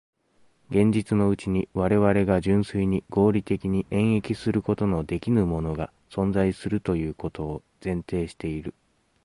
[0.71, 8.73] 現実のうちに我々が純粋に合理的に演繹することのできぬものが存在するということを前提している。